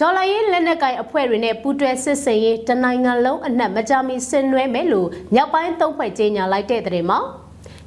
[0.00, 7.18] ဒေါ်လာရေးလက်နက်ကိုင်အဖွဲ့တွေနဲ့ပူးတွဲစစ်စင်ရေးတနိုင်ငံလုံးအနှံ့မကြမီဆင်နွှဲမယ်လို့မြောက်ပိုင်းသုံးဖွဲ့ကြေညာလိုက်တဲ့တဲ့မှာ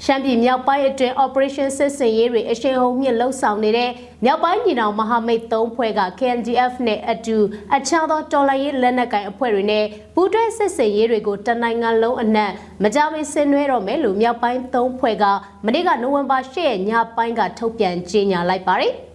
[0.06, 3.92] ရှမ်းပြည်မြောက်ပိုင်းအတွင်း Operation စစ်စင်ရေးတွေအရှိန်ဟုန်မြင့်လှုပ်ဆောင်နေတဲ့
[4.26, 7.38] မြောက်ပိုင်းညီနောင်မဟာမိတ်၃ဖွဲ့က KNDF နဲ့အတူ
[7.76, 12.52] အခြားသောတော်လှန်ရေးလက်နက်ကိုင်အဖွဲ့တွေနဲ့ပူးတွဲစစ်စင်ရေးတွေကိုတနိုင်ငံလုံးအနှံ့
[12.84, 15.26] မကြမီဆင်နွှဲတော့မယ်လို့မြောက်ပိုင်း၃ဖွဲ့က
[15.66, 18.94] မနေ့ကနိုဝင်ဘာ၈ရက်ညပိုင်းကထုတ်ပြန်ကြေညာလိုက်ပါတယ်။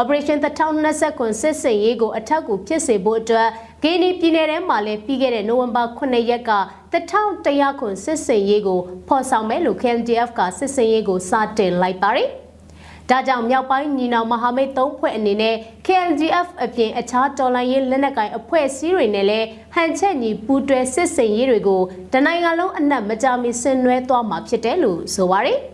[0.00, 3.48] Operation 2020ခွန်စစ်စင်ရေးကိုအထက်ကိုဖြစ်စေဖို့အတွက်
[3.82, 6.52] ဂီနီပြည်နယ်ထဲမှာလည်းပြီးခဲ့တဲ့နိုဝင်ဘာ9ရက်က
[6.92, 12.28] 1100ခွန်စစ်စင်ရေးကိုဖော်ဆောင်မယ်လို့ KNDF ကစစ်စင်ရေးကိုစတင်လိုက်ပါတယ်။
[13.10, 25.60] ဒါကြောင့်မြောက်ပိုင်းညီနောင်မဟာမိတ်၃ဖွဲ့အနေနဲ့ KNDF အပြင်အခြားတော်လှန်ရေးလက်နက်ကိုင်အဖွဲ့အစည်းတွေနဲ့လည်းဟန်ချက်ညီပူးတွဲစစ်စင်ရေးတွေကိုတနိုင်ငံလုံးအနှံ့မကြမီဆင်နွှဲသွားမှာဖြစ်တယ်လို့ဆိုပါတယ်။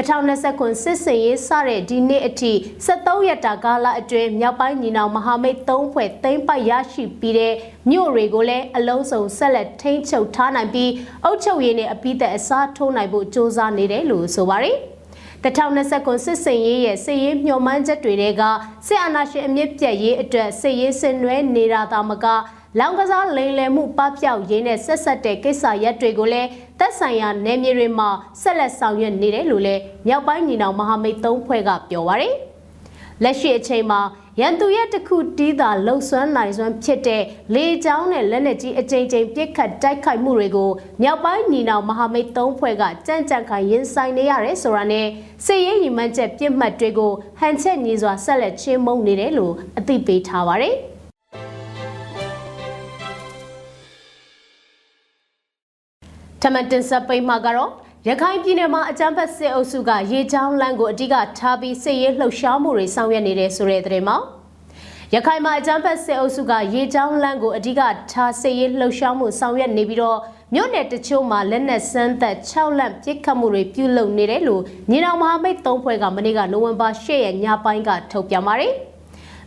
[0.00, 2.52] 2020ခုစစ်စင်ရေးစတဲ့ဒီနေ့အထိ
[2.86, 7.54] 73ရက်တာကာလအတွင်းမြောက်ပိုင်းညီနောင်မဟာမိတ်၃ဖွဲ့သိမ်းပိုက်ရရှိပြီးတဲ့
[7.90, 10.90] မြို့တွေကိုလည်းအလုံးစုံဆက်လက်ထိန်းချုပ်ထားနိုင်ပြီး
[11.24, 14.76] အုပ်ချုပ်ရေးနဲ့အပိသက်အစားထိုးနိုင်ဖို့စ조사နေတယ်လို့ဆိုပါတယ်
[15.44, 18.42] 2020ခုစစ်စင်ရေးရဲ့စစ်ရေးမျှော်မှန်းချက်တွေက
[18.86, 22.26] စစ်အာဏာရှင်အမြင့်ပြတ်ရေးအတွက်စစ်ရေးဆင်နွှဲနေတာသာမက
[22.78, 28.08] လောင်ကစားလိမ်လည်မှုပပျောက်ရေးနဲ့ဆက်ဆက်တဲ့ကိစ္စရပ်တွေကိုလည်းသက်ဆိုင်ရာနယ်မြေတွေမှာ
[28.42, 32.34] ဆက်လက်ဆောင်ရွက်နေတယ်လို့လည်းမြောက်ပိုင်းညီနောင်မဟာမိတ်သုံးဖွဲ့ကပြောပါရယ်
[33.22, 34.00] လက်ရှိအချိန်မှာ
[34.40, 37.22] ရန်သူရဲ့တခုတီးသာလှုပ်ဆွမ်းနိုင်စွမ်းဖြစ်တဲ့
[37.54, 40.70] လေကြောင်းနဲ့လက်နက်ကြီးအကြိမ်ကြိမ်ပြစ်ခတ်တိုက်ခိုက်မှုတွေကို
[41.02, 45.06] မြောက်ပိုင်းညီနောင်မဟာမိတ်သုံးဖွဲ့ကကြမ်းကြမ်းခိုင်ရင်ဆိုင်နေရတယ်ဆိုတာနဲ့
[45.46, 50.76] စစ်ရေးရည်မှန်းချက်ပြစ်မှတ်တွေကိုဟန်ချက်ညီစွာဆက်လက်ချင်းမုံနေတယ်လို့အသိပေးထားပါတယ်။
[56.42, 57.70] ထမန်တင်ဆက်ပိမှာကတော့
[58.08, 64.16] ရခိုင်ပြည်နယ်မှာအကြမ်းဖက်စစ်အုပ်စုကရေချောင်းလမ်းကိုအဓိကထားပြီးစစ်ရေးလှုပ်ရှားမှုတွေဆောင်ရွက်နေတဲ့ဆိုတဲ့သတင်းမှာ
[65.14, 67.80] ရခိုင်မှာအကြမ်းဖက်စစ်အုပ်စုကရေချောင်းလမ်းကိုအဓိက
[68.12, 70.18] ထားစစ်ရေးလှုပ်ရှားမှုဆောင်ရွက်နေပြီးတော့
[70.54, 78.74] မြို့နယ်တချို့မှာလက်နက်စမ်းသက်6လန့်ပစ်ခတ်မှုတွေပြုလုပ်နေတယ်လို့ညီနောင်မဟာမိတ်၃ဖွဲ့ကမနေ့ကနိုဝင်ဘာ၈ရက်ညပိုင်းကထုတ်ပြန်ပါတယ်။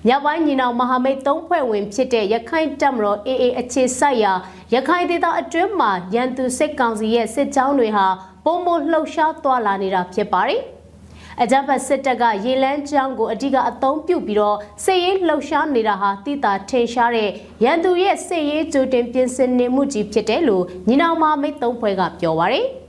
[0.07, 4.33] မြောက်ပိုင်းညီနောင်မဟာမိတ်၃ဖွဲ့ဝင်ဖြစ်တဲ့ရခိုင်တပ်မတော် AA အခြေစိုက်ရာ
[4.73, 8.05] ရခိုင်ဒေသအတွင်းမှာရန်သူစစ်ကောင်စီရဲ့စစ်ကြောင်းတွေဟာ
[8.45, 10.61] ပုံမလှုပ်ရှားသွားလာနေတာဖြစ်ပါတယ်။
[11.41, 17.29] အကြမ်းဖက်စစ်တပ်ကရေလန်းကျောင်းကိုအဓိကအသုံးပြုပြီးတော့စစ်ရေးလှုပ်ရှားနေတာဟာတိတာထင်ရှားတဲ့
[17.63, 22.67] ရန်သူရဲ့စစ်ရေးကြိုတင်ပြင်ဆင်နေမှုကြီးဖြစ်တယ်လို့ညီနောင်မဟာမိတ်၃ဖွဲ့ကပြောပါရယ်။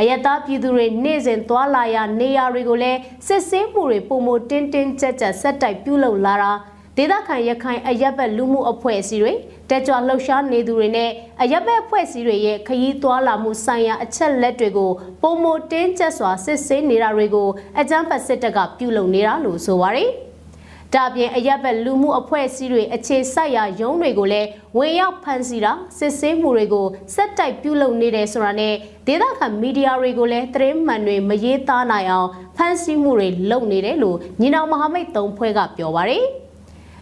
[0.00, 6.52] အယက်သားပြည်သူတွေနေ့စဉ်သွားလာရနေရာတွေကိုလည်းစစ်ဆေးမှုတွေပုံမတင်းတင်းကြပ်ကြပ်ဆက်တိုက်ပြုလုပ်လာတာ
[6.96, 9.32] ဒေသခံရခိုင်အရက်ဘက်လူမှုအဖွဲ့အစည်းတွေ
[9.70, 11.10] တက်ကြွလှုပ်ရှားနေသူတွေနဲ့
[11.42, 14.90] အရက်ဘက်အဖွဲ့အစည်းတွေရဲ့ခရီးသွားလာမှုဆိုင်ရာအချက်လက်တွေကို
[15.22, 17.48] ပုံမတင်းကျပ်စွာစစ်ဆေးနေတာတွေကို
[17.80, 20.25] အကြမ်းဖက်စစ်တပ်ကပြုလုပ်နေတာလို့ဆိုပါရယ်
[20.96, 28.74] ဒါပြင်အရက်ဘက်လူမှုအဖွဲ့အစည်းတွေအခြေစိုက်ရာရုံးတွေကိုလည်းဝင်ရောက်ဖန်ဆီးတာစစ်ဆေးမှုတွေကိုစက်တိုက်ပြုလုပ်နေတယ်ဆိုတာနဲ့
[29.06, 36.26] ဒေသခံမီဒီယာတွေကိုလည်းသတင်းမှန်တွေမရေးသားနိုင်အောင်ဖန်ဆီးမှုတွေလုပ်နေတယ်လို့ညီနောင်မဟာမိတ်သုံးဖွဲ့ကပြောပါရယ်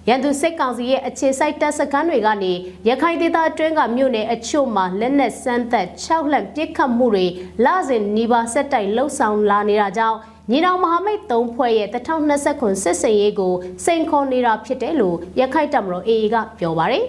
[0.09, 2.53] ရန်သူစိတ်ကောင်စီရဲ့အခြေစိုက်တပ်စခန်းတွေကနေ
[2.89, 7.27] ရခိုင်ဒေသအတွင်းကမြို့နယ်အချို့မှာလက်နက်စမ်းသက်6လှန့်ပစ်ခတ်မှုတွေ
[7.65, 10.19] လစဉ်နီးပါးဆက်တိုက်လှုပ်ဆောင်လာနေတာကြောင့်
[10.51, 13.55] ညီတော်မဟာမိတ်၃ဖွဲ့ရဲ့2029စစ်စင်ရေးကို
[13.85, 17.05] စိန်ခေါ်နေတာဖြစ်တယ်လို့ရခိုင်တပ်မတော် AA ကပြောပါတယ်။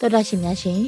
[0.00, 0.80] တော်တော်ရှင်များရှင်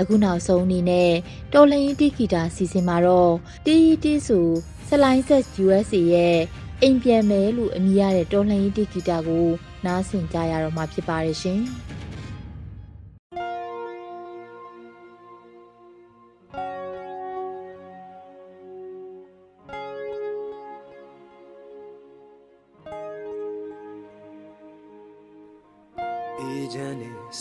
[0.00, 1.10] အခုနောက်ဆုံးအနေနဲ့
[1.52, 3.32] တော်လရင်တီဂီတာစီစဉ်မှာတော့
[3.66, 4.46] တီတီဆို
[4.88, 6.38] ဆလိုင်းဆက် USA ရဲ့
[6.82, 9.46] အိမ်ပြန်မယ်လို့အမည်ရတဲ့တော်လရင်တီဂီတာကို
[9.84, 11.62] နားဆင်ကြရတော့မှာဖြစ်ပါတယ်ရှင်။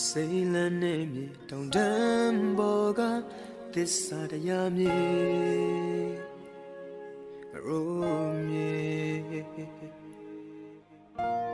[0.02, 3.02] စိတ်လန်းနဲ့မြေတောင်တန်းပေါ်က
[3.74, 4.98] သစ္စာတရားမြေ
[7.66, 8.74] ရိုးမြေ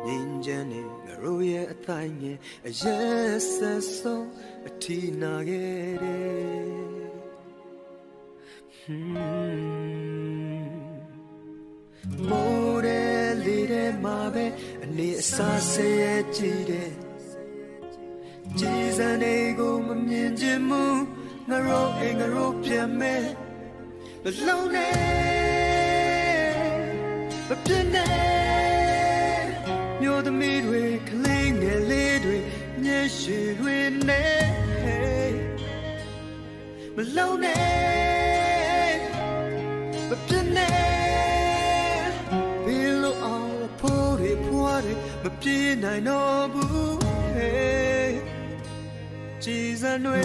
[0.05, 4.27] ငင်းချမ်းနဲ့ငရိုးရဲ့အတိုင်းငယ်အရက်ဆက်ဆုံး
[4.67, 6.79] အထီနာခဲ့တယ်
[12.29, 14.45] မိုးတဲ့လေးတဲ့မှာပဲ
[14.83, 17.08] အနေအစားဆဲရဲ့ကြည့်တဲ့
[18.57, 20.83] ကြည်စံတွေကိုမမြင်ချင်မှု
[21.49, 23.23] ငါတို့အိမ်ငါတို့ပြန်မဲ့
[24.23, 24.93] နှလုံးနဲ့
[27.47, 29.43] မပြတ်နဲ့
[30.01, 32.37] မြို့သမီးတွေကလေးငယ်လေးတွေ
[32.81, 34.43] မျက်ရှိတွေနဲ့
[36.95, 38.93] မလုံးနဲ့
[40.09, 42.09] မပြတ်နဲ့
[42.65, 47.88] ဘယ်လိုအောင်ဖို့တွေဖွားတွေမပြေနိုင်တော့ဘူးကြ
[49.55, 50.23] ည်စံတွေ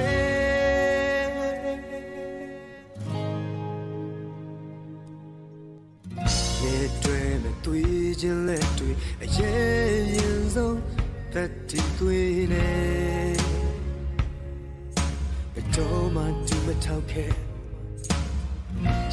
[6.63, 8.91] ရေတွေမတွေ့ခြင်းလက်တွေ
[9.23, 10.79] အရေးရင်ဆုံး
[11.33, 12.69] သက်တည်သွေးနေ
[15.55, 17.33] ဘယ်တော့မှဒီမထောက်ခဲ့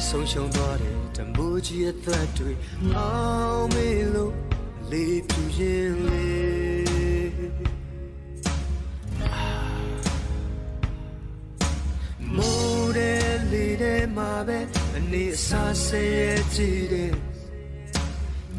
[0.06, 2.52] ဆုံးရှုံးသွားတဲ့တမိုးကြီးရဲ့သက်တွေ
[2.96, 3.12] အော
[3.56, 4.32] င်မေလို့
[4.90, 6.61] လေးပြူရင်လေး
[14.16, 14.58] မှာပဲ
[14.96, 17.12] အနေအစားဆဲရဲ့ကြည့်တယ်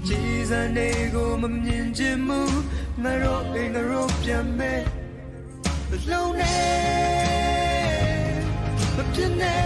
[0.08, 2.42] ကြည်စံနေကိုမမြင်ချင်မှု
[3.04, 4.82] ငါတို့အိမ်ငါတို့ပြန်မဲ့
[6.12, 7.24] လုံးနဲ့
[8.96, 9.64] မပြင်းနဲ့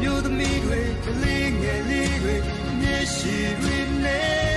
[0.00, 2.36] မြို့သမီးတွေကလေးငယ်လေးတွေ
[2.80, 4.51] မျက်ရှိတွေနဲ့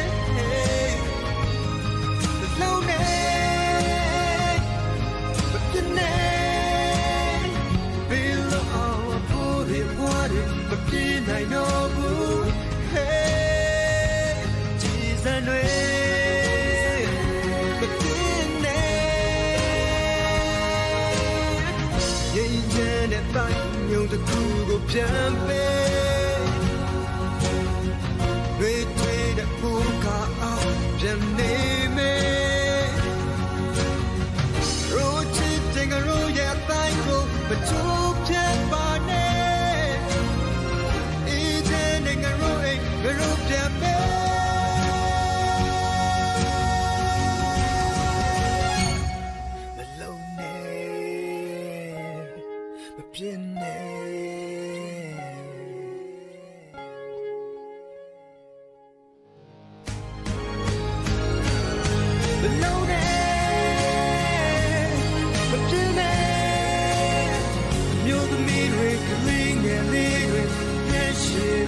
[69.75, 70.07] ဒီ